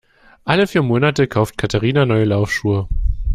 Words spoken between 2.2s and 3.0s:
Laufschuhe.